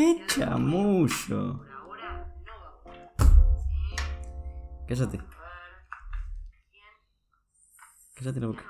¡Qué 0.00 0.24
chamullo! 0.28 1.60
Cállate, 4.88 5.18
A 5.18 5.20
ver. 5.20 5.28
¿Quién 8.14 8.14
cállate 8.14 8.40
la 8.40 8.46
boca. 8.46 8.64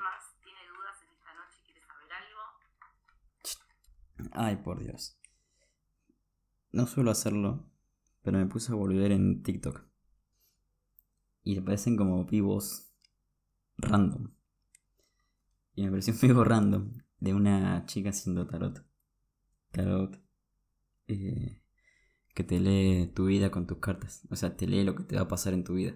Ay, 4.33 4.57
por 4.57 4.83
Dios. 4.83 5.17
No 6.73 6.85
suelo 6.85 7.11
hacerlo, 7.11 7.65
pero 8.23 8.37
me 8.37 8.45
puse 8.47 8.73
a 8.73 8.75
volver 8.75 9.13
en 9.13 9.41
TikTok. 9.41 9.85
Y 11.43 11.55
te 11.55 11.61
parecen 11.61 11.95
como 11.95 12.25
vivos 12.25 12.91
random. 13.77 14.33
Y 15.75 15.83
me 15.85 15.91
pareció 15.91 16.13
un 16.13 16.19
vivo 16.19 16.43
random 16.43 16.91
de 17.19 17.33
una 17.33 17.85
chica 17.85 18.09
haciendo 18.09 18.45
tarot. 18.47 18.85
Tarot. 19.71 20.20
Eh, 21.07 21.61
que 22.33 22.43
te 22.43 22.59
lee 22.59 23.11
tu 23.13 23.25
vida 23.25 23.51
con 23.51 23.67
tus 23.67 23.79
cartas. 23.79 24.27
O 24.29 24.35
sea, 24.35 24.55
te 24.55 24.67
lee 24.67 24.83
lo 24.83 24.95
que 24.95 25.03
te 25.03 25.15
va 25.15 25.23
a 25.23 25.27
pasar 25.27 25.53
en 25.53 25.63
tu 25.63 25.75
vida 25.75 25.95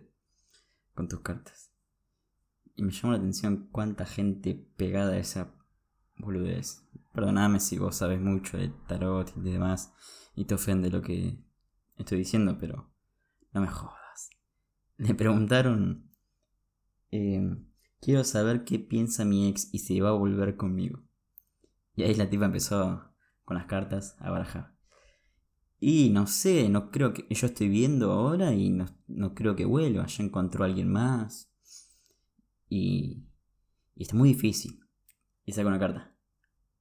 con 0.94 1.08
tus 1.08 1.22
cartas. 1.22 1.72
Y 2.76 2.84
me 2.84 2.91
llamó 2.91 3.14
la 3.14 3.20
atención 3.20 3.70
cuánta 3.72 4.05
gente 4.05 4.55
pegada 4.76 5.14
a 5.14 5.18
esa 5.18 5.54
boludez. 6.18 6.84
Perdóname 7.14 7.59
si 7.59 7.78
vos 7.78 7.95
sabes 7.95 8.20
mucho 8.20 8.58
de 8.58 8.70
tarot 8.88 9.31
y 9.38 9.41
de 9.41 9.52
demás 9.52 9.94
y 10.36 10.45
te 10.45 10.55
ofende 10.55 10.90
lo 10.90 11.02
que 11.02 11.38
estoy 11.98 12.20
diciendo, 12.20 12.58
pero 12.59 12.92
no 13.53 13.61
me 13.61 13.67
jodas. 13.67 14.30
Le 14.98 15.14
preguntaron, 15.14 16.11
eh, 17.11 17.58
quiero 18.02 18.23
saber 18.23 18.66
qué 18.66 18.80
piensa 18.80 19.23
mi 19.23 19.48
ex 19.48 19.73
y 19.73 19.80
si 19.80 20.00
va 20.00 20.09
a 20.09 20.14
volver 20.14 20.58
conmigo. 20.58 21.02
Y 21.95 22.03
ahí 22.03 22.16
la 22.16 22.30
tipa 22.30 22.45
empezó 22.45 23.14
con 23.45 23.56
las 23.56 23.67
cartas 23.67 24.17
a 24.20 24.30
barajar. 24.30 24.75
Y 25.80 26.09
no 26.09 26.26
sé, 26.28 26.70
no 26.70 26.90
creo 26.90 27.14
que 27.14 27.28
yo 27.30 27.48
estoy 27.48 27.70
viendo 27.70 28.12
ahora 28.12 28.54
y 28.54 28.70
no, 28.70 28.86
no 29.08 29.36
creo 29.36 29.56
que 29.56 29.66
vuelva. 29.66 30.06
Ya 30.08 30.23
encontró 30.23 30.64
a 30.64 30.67
alguien 30.67 30.92
más. 30.92 31.52
Y, 32.70 33.28
y 33.95 34.04
está 34.04 34.16
muy 34.16 34.30
difícil. 34.30 34.80
Y 35.45 35.52
saca 35.52 35.67
una 35.67 35.80
carta. 35.80 36.16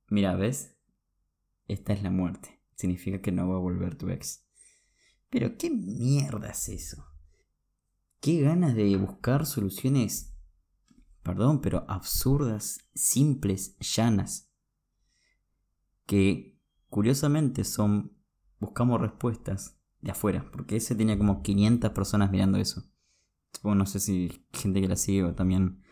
Mira, 0.08 0.36
¿ves? 0.36 0.76
Esta 1.66 1.92
es 1.92 2.02
la 2.02 2.10
muerte. 2.10 2.60
Significa 2.76 3.20
que 3.20 3.32
no 3.32 3.48
va 3.48 3.56
a 3.56 3.60
volver 3.60 3.96
tu 3.96 4.08
ex. 4.10 4.46
Pero 5.30 5.56
qué 5.56 5.70
mierda 5.70 6.50
es 6.50 6.68
eso. 6.68 7.04
Qué 8.20 8.40
ganas 8.40 8.74
de 8.74 8.96
buscar 8.96 9.44
soluciones, 9.44 10.34
perdón, 11.22 11.60
pero 11.60 11.84
absurdas, 11.88 12.78
simples, 12.94 13.76
llanas. 13.80 14.50
Que 16.06 16.58
curiosamente 16.88 17.64
son, 17.64 18.16
buscamos 18.64 19.00
respuestas 19.00 19.78
de 20.00 20.10
afuera, 20.10 20.50
porque 20.52 20.76
ese 20.76 20.94
tenía 20.94 21.16
como 21.18 21.42
500 21.42 21.90
personas 21.92 22.30
mirando 22.30 22.58
eso. 22.58 22.84
Supongo, 23.52 23.76
no 23.76 23.86
sé 23.86 24.00
si 24.00 24.44
gente 24.52 24.80
que 24.80 24.88
la 24.88 24.96
sigue 24.96 25.24
o 25.24 25.34
también 25.34 25.82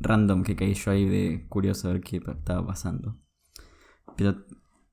random 0.00 0.42
que 0.42 0.56
caí 0.56 0.74
yo 0.74 0.90
ahí 0.90 1.08
de 1.08 1.46
curioso 1.48 1.88
a 1.88 1.92
ver 1.92 2.02
qué 2.02 2.18
estaba 2.18 2.66
pasando. 2.66 3.18
Pero 4.16 4.44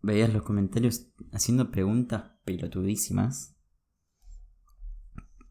veías 0.02 0.34
los 0.34 0.44
comentarios 0.44 1.12
haciendo 1.32 1.72
preguntas 1.72 2.32
pelotudísimas 2.46 3.56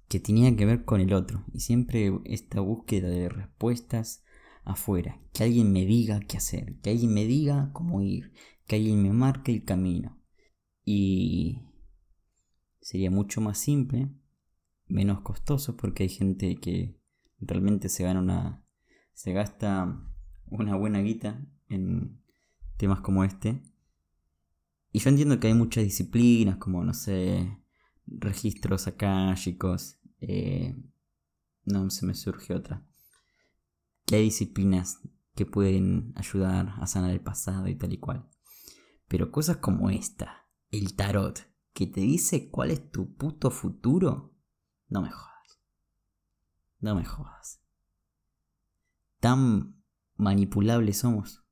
que 0.09 0.21
tenían 0.21 0.57
que 0.57 0.67
ver 0.67 0.85
con 0.85 1.01
el 1.01 1.13
otro. 1.13 1.45
Y 1.53 1.61
siempre 1.61 2.13
esta 2.25 2.61
búsqueda 2.61 3.09
de 3.09 3.29
respuestas 3.29 4.25
afuera. 4.65 5.21
Que 5.33 5.45
alguien 5.45 5.73
me 5.73 5.85
diga 5.85 6.21
qué 6.21 6.39
hacer. 6.39 6.81
Que 6.81 6.91
alguien 6.91 7.13
me 7.13 7.27
diga 7.27 7.71
cómo 7.73 8.01
ir. 8.01 8.33
Que 8.67 8.77
alguien 8.77 9.03
me 9.03 9.13
marque 9.13 9.53
el 9.53 9.65
camino. 9.65 10.18
Y 10.91 11.61
sería 12.81 13.11
mucho 13.11 13.43
más 13.43 13.59
simple. 13.59 14.09
Menos 14.87 15.21
costoso 15.21 15.77
porque 15.77 16.05
hay 16.05 16.09
gente 16.09 16.57
que 16.57 16.99
realmente 17.41 17.91
se 17.91 18.05
gana 18.05 18.21
una... 18.21 18.65
Se 19.13 19.35
gasta 19.35 20.03
una 20.47 20.77
buena 20.77 21.01
guita 21.01 21.47
en 21.69 22.23
temas 22.79 23.03
como 23.03 23.23
este. 23.23 23.61
Y 24.91 25.01
yo 25.01 25.11
entiendo 25.11 25.39
que 25.39 25.49
hay 25.49 25.53
muchas 25.53 25.85
disciplinas, 25.85 26.57
como, 26.57 26.83
no 26.83 26.95
sé, 26.95 27.55
registros 28.07 28.87
akáshicos. 28.87 30.01
Eh, 30.21 30.75
no 31.67 31.91
se 31.91 32.07
me 32.07 32.15
surge 32.15 32.55
otra. 32.55 32.83
Que 34.07 34.17
hay 34.17 34.23
disciplinas 34.23 35.01
que 35.35 35.45
pueden 35.45 36.15
ayudar 36.17 36.77
a 36.79 36.87
sanar 36.87 37.11
el 37.11 37.21
pasado 37.21 37.69
y 37.69 37.75
tal 37.75 37.93
y 37.93 37.99
cual. 37.99 38.27
Pero 39.07 39.31
cosas 39.31 39.59
como 39.59 39.91
esta, 39.91 40.48
el 40.71 40.95
tarot, 40.95 41.41
que 41.73 41.87
te 41.87 42.01
dice 42.01 42.51
cuál 42.51 42.71
es 42.71 42.91
tu 42.91 43.15
puto 43.15 43.51
futuro, 43.51 44.35
no 44.89 45.03
me 45.03 45.11
jodas. 45.11 45.61
No 46.81 46.95
me 46.95 47.05
jodas. 47.05 47.61
Tan 49.21 49.83
manipulables 50.17 50.99
somos 50.99 51.45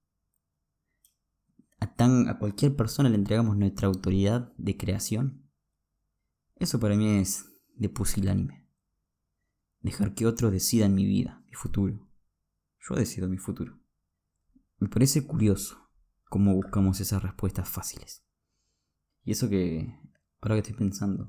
a, 1.78 1.94
tan, 1.94 2.28
a 2.28 2.38
cualquier 2.38 2.74
persona 2.74 3.08
le 3.08 3.16
entregamos 3.16 3.56
nuestra 3.56 3.88
autoridad 3.88 4.52
de 4.56 4.76
creación. 4.76 5.50
Eso 6.56 6.80
para 6.80 6.96
mí 6.96 7.18
es 7.18 7.52
de 7.74 7.88
pusilánime. 7.88 8.66
Dejar 9.80 10.14
que 10.14 10.26
otros 10.26 10.52
decidan 10.52 10.94
mi 10.94 11.04
vida, 11.04 11.42
mi 11.46 11.54
futuro. 11.54 12.08
Yo 12.80 12.96
decido 12.96 13.28
mi 13.28 13.38
futuro. 13.38 13.78
Me 14.78 14.88
parece 14.88 15.26
curioso 15.26 15.90
cómo 16.28 16.54
buscamos 16.54 17.00
esas 17.00 17.22
respuestas 17.22 17.68
fáciles. 17.68 18.25
Y 19.26 19.32
eso 19.32 19.50
que, 19.50 19.92
ahora 20.40 20.54
que 20.54 20.60
estoy 20.60 20.76
pensando, 20.76 21.26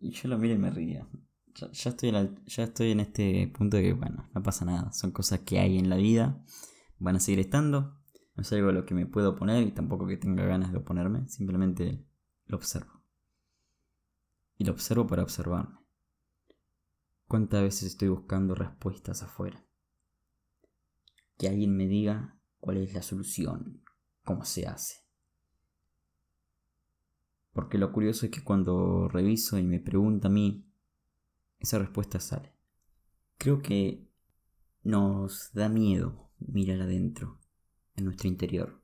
y 0.00 0.10
yo 0.10 0.28
lo 0.28 0.38
miro 0.38 0.54
y 0.54 0.58
me 0.58 0.70
ría. 0.70 1.08
Ya, 1.54 1.90
estoy 1.90 2.08
en 2.08 2.44
ya 2.46 2.64
estoy 2.64 2.90
en 2.90 3.00
este 3.00 3.46
punto 3.48 3.76
de 3.76 3.84
que, 3.84 3.92
bueno, 3.92 4.28
no 4.34 4.42
pasa 4.42 4.64
nada. 4.64 4.92
Son 4.92 5.12
cosas 5.12 5.40
que 5.40 5.60
hay 5.60 5.78
en 5.78 5.88
la 5.88 5.96
vida, 5.96 6.44
van 6.98 7.16
a 7.16 7.20
seguir 7.20 7.38
estando, 7.38 7.96
no 8.34 8.42
es 8.42 8.52
algo 8.52 8.70
a 8.70 8.72
lo 8.72 8.86
que 8.86 8.94
me 8.94 9.06
puedo 9.06 9.30
oponer 9.30 9.62
y 9.64 9.70
tampoco 9.70 10.08
que 10.08 10.16
tenga 10.16 10.44
ganas 10.44 10.72
de 10.72 10.78
oponerme, 10.78 11.28
simplemente 11.28 12.04
lo 12.46 12.56
observo. 12.56 13.04
Y 14.58 14.64
lo 14.64 14.72
observo 14.72 15.06
para 15.06 15.22
observarme. 15.22 15.78
¿Cuántas 17.28 17.62
veces 17.62 17.84
estoy 17.84 18.08
buscando 18.08 18.56
respuestas 18.56 19.22
afuera? 19.22 19.64
Que 21.38 21.48
alguien 21.48 21.76
me 21.76 21.86
diga 21.86 22.36
cuál 22.58 22.78
es 22.78 22.92
la 22.94 23.02
solución, 23.02 23.84
cómo 24.24 24.44
se 24.44 24.66
hace. 24.66 24.99
Porque 27.52 27.78
lo 27.78 27.92
curioso 27.92 28.26
es 28.26 28.32
que 28.32 28.44
cuando 28.44 29.08
reviso 29.08 29.58
y 29.58 29.62
me 29.62 29.80
pregunta 29.80 30.28
a 30.28 30.30
mí, 30.30 30.66
esa 31.58 31.78
respuesta 31.78 32.20
sale. 32.20 32.54
Creo 33.38 33.60
que 33.60 34.08
nos 34.82 35.52
da 35.52 35.68
miedo 35.68 36.30
mirar 36.38 36.80
adentro 36.80 37.40
en 37.96 38.04
nuestro 38.04 38.28
interior. 38.28 38.82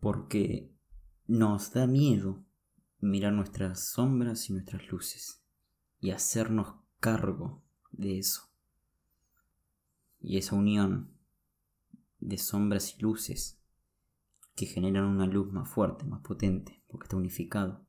Porque 0.00 0.72
nos 1.26 1.72
da 1.72 1.86
miedo 1.86 2.44
mirar 3.00 3.32
nuestras 3.32 3.80
sombras 3.80 4.48
y 4.50 4.52
nuestras 4.52 4.88
luces 4.88 5.42
y 6.00 6.10
hacernos 6.10 6.74
cargo 7.00 7.62
de 7.92 8.18
eso. 8.18 8.50
Y 10.20 10.38
esa 10.38 10.56
unión 10.56 11.16
de 12.20 12.38
sombras 12.38 12.96
y 12.96 13.02
luces 13.02 13.60
que 14.56 14.66
generan 14.66 15.04
una 15.04 15.26
luz 15.26 15.52
más 15.52 15.68
fuerte, 15.68 16.04
más 16.06 16.22
potente, 16.22 16.82
porque 16.88 17.04
está 17.04 17.16
unificado, 17.16 17.86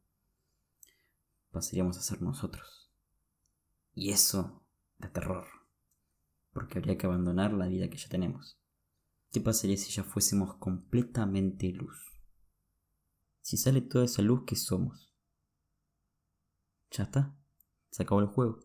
pasaríamos 1.49 1.97
a 1.97 2.01
ser 2.01 2.21
nosotros. 2.21 2.91
Y 3.93 4.11
eso 4.11 4.63
da 4.97 5.11
terror, 5.11 5.47
porque 6.51 6.77
habría 6.77 6.97
que 6.97 7.07
abandonar 7.07 7.53
la 7.53 7.67
vida 7.67 7.89
que 7.89 7.97
ya 7.97 8.09
tenemos. 8.09 8.61
¿Qué 9.31 9.39
pasaría 9.39 9.77
si 9.77 9.91
ya 9.91 10.03
fuésemos 10.03 10.55
completamente 10.57 11.69
luz? 11.69 11.97
Si 13.41 13.55
sale 13.55 13.81
toda 13.81 14.03
esa 14.03 14.21
luz 14.21 14.43
que 14.45 14.57
somos. 14.57 15.13
Ya 16.91 17.03
está. 17.05 17.33
Se 17.91 18.03
acabó 18.03 18.19
el 18.19 18.27
juego. 18.27 18.59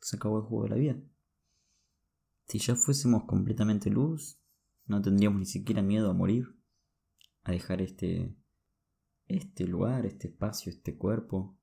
Se 0.00 0.16
acabó 0.16 0.38
el 0.38 0.44
juego 0.44 0.64
de 0.64 0.70
la 0.70 0.76
vida. 0.76 0.96
Si 2.48 2.58
ya 2.58 2.74
fuésemos 2.74 3.24
completamente 3.24 3.90
luz, 3.90 4.40
no 4.86 5.02
tendríamos 5.02 5.38
ni 5.40 5.46
siquiera 5.46 5.82
miedo 5.82 6.10
a 6.10 6.14
morir. 6.14 6.56
A 7.42 7.52
dejar 7.52 7.80
este. 7.82 8.36
este 9.26 9.66
lugar, 9.66 10.06
este 10.06 10.28
espacio, 10.28 10.70
este 10.70 10.96
cuerpo. 10.96 11.58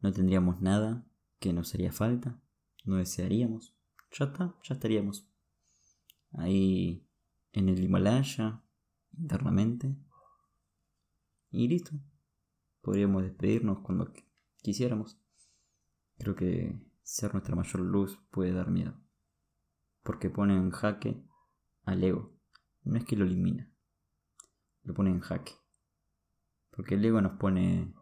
No 0.00 0.12
tendríamos 0.12 0.60
nada 0.60 1.06
que 1.38 1.52
nos 1.52 1.74
haría 1.74 1.92
falta. 1.92 2.40
No 2.84 2.96
desearíamos 2.96 3.76
ya 4.12 4.24
está, 4.24 4.56
ya 4.64 4.74
estaríamos 4.74 5.30
ahí 6.32 7.06
en 7.52 7.68
el 7.68 7.82
Himalaya, 7.82 8.62
internamente. 9.16 9.96
Y 11.50 11.68
listo. 11.68 11.92
Podríamos 12.80 13.22
despedirnos 13.22 13.80
cuando 13.80 14.12
qu- 14.12 14.24
quisiéramos. 14.62 15.20
Creo 16.18 16.34
que 16.34 16.80
ser 17.02 17.32
nuestra 17.34 17.54
mayor 17.54 17.80
luz 17.82 18.18
puede 18.30 18.52
dar 18.52 18.70
miedo. 18.70 18.94
Porque 20.02 20.30
pone 20.30 20.56
en 20.56 20.70
jaque 20.70 21.22
al 21.84 22.02
ego. 22.02 22.32
No 22.82 22.96
es 22.96 23.04
que 23.04 23.16
lo 23.16 23.24
elimina, 23.24 23.70
lo 24.82 24.94
pone 24.94 25.10
en 25.10 25.20
jaque. 25.20 25.52
Porque 26.70 26.94
el 26.94 27.04
ego 27.04 27.20
nos 27.20 27.38
pone 27.38 27.92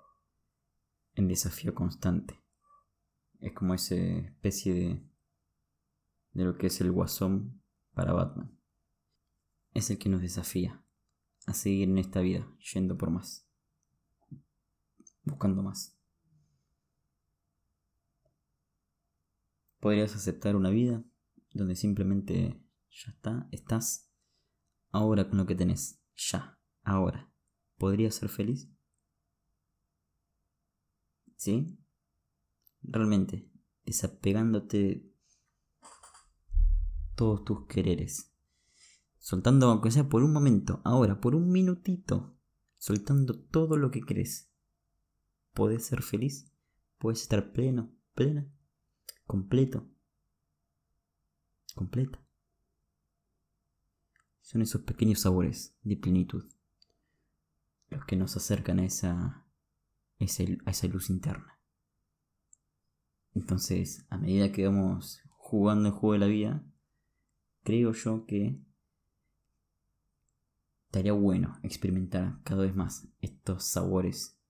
en 1.14 1.28
desafío 1.28 1.75
constante. 1.75 2.40
Es 3.40 3.52
como 3.52 3.75
esa 3.75 3.94
especie 3.94 4.75
de, 4.75 5.08
de 6.32 6.44
lo 6.44 6.56
que 6.56 6.69
es 6.69 6.80
el 6.80 6.92
guasón 6.92 7.62
para 7.92 8.12
Batman. 8.12 8.56
Es 9.75 9.90
el 9.90 9.98
que 9.98 10.08
nos 10.08 10.22
desafía 10.22 10.84
a 11.46 11.54
seguir 11.54 11.88
en 11.88 11.98
esta 11.98 12.20
vida, 12.20 12.46
yendo 12.72 12.96
por 12.96 13.10
más, 13.10 13.48
buscando 15.25 15.62
más. 15.62 15.98
Podrías 19.80 20.14
aceptar 20.14 20.56
una 20.56 20.70
vida 20.70 21.02
donde 21.52 21.75
simplemente 21.75 22.60
ya 22.90 23.10
está, 23.12 23.48
estás 23.50 24.07
ahora 24.90 25.29
con 25.29 25.38
lo 25.38 25.46
que 25.46 25.55
tenés, 25.55 26.00
ya, 26.17 26.58
ahora. 26.82 27.31
¿Podrías 27.76 28.14
ser 28.14 28.29
feliz? 28.29 28.69
¿Sí? 31.37 31.79
Realmente, 32.82 33.49
desapegándote 33.85 35.08
todos 37.14 37.44
tus 37.44 37.67
quereres. 37.67 38.32
Soltando, 39.19 39.70
aunque 39.70 39.90
sea 39.90 40.08
por 40.08 40.23
un 40.23 40.32
momento, 40.32 40.81
ahora, 40.85 41.20
por 41.20 41.35
un 41.35 41.50
minutito, 41.50 42.37
soltando 42.79 43.38
todo 43.38 43.76
lo 43.76 43.90
que 43.90 44.00
crees. 44.00 44.50
¿Podés 45.52 45.87
ser 45.87 46.02
feliz? 46.02 46.52
¿Puedes 46.99 47.23
estar 47.23 47.52
pleno, 47.52 47.93
plena, 48.14 48.49
completo, 49.26 49.88
completa? 51.75 52.27
Son 54.48 54.62
esos 54.62 54.80
pequeños 54.80 55.20
sabores 55.20 55.76
de 55.82 55.94
plenitud 55.98 56.42
los 57.90 58.06
que 58.06 58.16
nos 58.16 58.34
acercan 58.34 58.78
a 58.78 58.86
esa, 58.86 59.46
a 60.18 60.70
esa 60.70 60.86
luz 60.86 61.10
interna. 61.10 61.60
Entonces, 63.34 64.06
a 64.08 64.16
medida 64.16 64.50
que 64.50 64.66
vamos 64.66 65.20
jugando 65.28 65.90
el 65.90 65.94
juego 65.94 66.14
de 66.14 66.18
la 66.18 66.26
vida, 66.28 66.64
creo 67.62 67.92
yo 67.92 68.24
que 68.24 68.58
estaría 70.86 71.12
bueno 71.12 71.58
experimentar 71.62 72.40
cada 72.42 72.62
vez 72.62 72.74
más 72.74 73.06
estos 73.20 73.64
sabores 73.64 74.40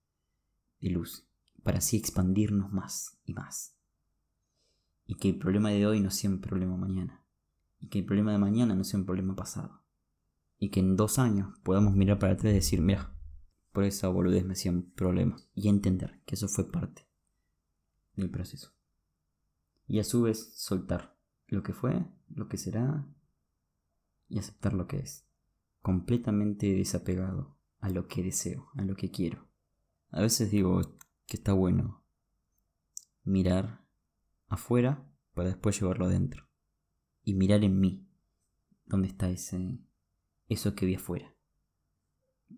de 0.79 0.91
luz 0.91 1.27
para 1.61 1.79
así 1.79 1.97
expandirnos 1.97 2.71
más 2.71 3.19
y 3.25 3.33
más. 3.33 3.75
Y 5.05 5.15
que 5.15 5.27
el 5.27 5.39
problema 5.39 5.71
de 5.71 5.85
hoy 5.85 5.99
no 5.99 6.09
sea 6.09 6.29
un 6.29 6.39
problema 6.39 6.77
mañana. 6.77 7.21
Y 7.81 7.89
que 7.89 7.99
el 7.99 8.05
problema 8.05 8.31
de 8.31 8.37
mañana 8.37 8.75
no 8.75 8.85
sea 8.85 8.97
un 8.97 9.05
problema 9.05 9.35
pasado. 9.35 9.78
Y 10.59 10.69
que 10.69 10.81
en 10.81 10.95
dos 10.95 11.19
años 11.19 11.57
podamos 11.63 11.95
mirar 11.95 12.19
para 12.19 12.33
atrás 12.33 12.51
y 12.51 12.55
decir, 12.55 12.81
mira, 12.81 13.15
por 13.71 13.85
esa 13.85 14.09
boludez 14.09 14.45
me 14.45 14.53
hacía 14.53 14.71
un 14.71 14.91
problema. 14.91 15.37
Y 15.55 15.69
entender 15.69 16.21
que 16.25 16.35
eso 16.35 16.47
fue 16.47 16.69
parte 16.69 17.07
del 18.15 18.29
proceso. 18.29 18.73
Y 19.87 19.99
a 19.99 20.03
su 20.03 20.23
vez 20.23 20.53
soltar 20.55 21.17
lo 21.47 21.63
que 21.63 21.73
fue, 21.73 22.05
lo 22.27 22.47
que 22.47 22.57
será 22.57 23.07
y 24.27 24.37
aceptar 24.37 24.73
lo 24.73 24.87
que 24.87 24.97
es. 24.97 25.25
Completamente 25.81 26.73
desapegado 26.73 27.57
a 27.79 27.89
lo 27.89 28.07
que 28.07 28.21
deseo, 28.21 28.69
a 28.75 28.83
lo 28.83 28.95
que 28.95 29.09
quiero. 29.09 29.47
A 30.11 30.21
veces 30.21 30.51
digo 30.51 30.81
que 31.25 31.37
está 31.37 31.53
bueno 31.53 32.03
mirar 33.23 33.85
afuera 34.47 35.07
para 35.33 35.49
después 35.49 35.79
llevarlo 35.79 36.05
adentro. 36.05 36.47
Y 37.23 37.33
mirar 37.33 37.63
en 37.63 37.79
mí, 37.79 38.07
dónde 38.85 39.07
está 39.07 39.29
ese 39.29 39.79
eso 40.49 40.75
que 40.75 40.85
vi 40.85 40.95
afuera. 40.95 41.33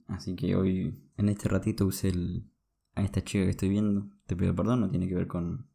Así 0.07 0.35
que 0.35 0.55
hoy, 0.55 1.11
en 1.17 1.29
este 1.29 1.49
ratito, 1.49 1.85
usé 1.85 2.09
el, 2.09 2.49
a 2.95 3.03
esta 3.03 3.23
chica 3.23 3.43
que 3.43 3.51
estoy 3.51 3.69
viendo. 3.69 4.09
Te 4.25 4.35
pido 4.35 4.55
perdón, 4.55 4.81
no 4.81 4.89
tiene 4.89 5.07
que 5.07 5.15
ver 5.15 5.27
con, 5.27 5.69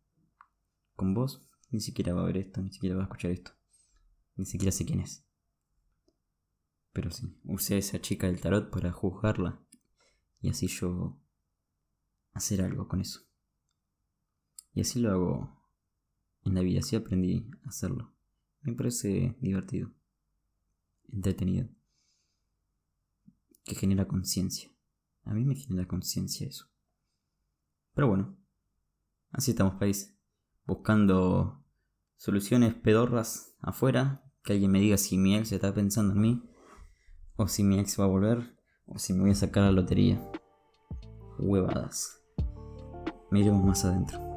con 0.94 1.14
vos. 1.14 1.48
Ni 1.70 1.80
siquiera 1.80 2.14
va 2.14 2.22
a 2.22 2.26
ver 2.26 2.38
esto, 2.38 2.60
ni 2.62 2.72
siquiera 2.72 2.96
va 2.96 3.02
a 3.02 3.04
escuchar 3.04 3.30
esto. 3.30 3.52
Ni 4.36 4.46
siquiera 4.46 4.72
sé 4.72 4.84
quién 4.86 5.00
es. 5.00 5.26
Pero 6.92 7.10
sí, 7.10 7.38
usé 7.44 7.74
a 7.74 7.78
esa 7.78 8.00
chica 8.00 8.26
del 8.26 8.40
tarot 8.40 8.70
para 8.70 8.90
juzgarla. 8.92 9.62
Y 10.40 10.48
así 10.48 10.66
yo 10.68 11.20
hacer 12.32 12.62
algo 12.62 12.88
con 12.88 13.00
eso. 13.00 13.20
Y 14.72 14.80
así 14.82 15.00
lo 15.00 15.10
hago 15.10 15.56
en 16.44 16.54
la 16.54 16.60
vida, 16.60 16.80
así 16.80 16.96
aprendí 16.96 17.50
a 17.64 17.68
hacerlo. 17.68 18.14
Me 18.60 18.74
parece 18.74 19.36
divertido, 19.40 19.92
entretenido, 21.08 21.68
que 23.66 23.74
genera 23.74 24.06
conciencia. 24.06 24.70
A 25.24 25.34
mí 25.34 25.44
me 25.44 25.56
genera 25.56 25.86
conciencia 25.86 26.46
eso. 26.46 26.70
Pero 27.94 28.08
bueno, 28.08 28.36
así 29.32 29.50
estamos 29.50 29.74
país, 29.74 30.16
buscando 30.64 31.64
soluciones 32.16 32.74
pedorras 32.74 33.56
afuera, 33.60 34.22
que 34.44 34.52
alguien 34.52 34.70
me 34.70 34.80
diga 34.80 34.96
si 34.96 35.18
mi 35.18 35.36
ex 35.36 35.50
está 35.52 35.74
pensando 35.74 36.14
en 36.14 36.20
mí, 36.20 36.42
o 37.34 37.48
si 37.48 37.64
mi 37.64 37.78
ex 37.78 37.98
va 37.98 38.04
a 38.04 38.08
volver, 38.08 38.56
o 38.86 38.98
si 38.98 39.12
me 39.12 39.22
voy 39.22 39.32
a 39.32 39.34
sacar 39.34 39.64
la 39.64 39.72
lotería. 39.72 40.22
Huevadas. 41.38 42.22
Miremos 43.30 43.64
más 43.64 43.84
adentro. 43.84 44.35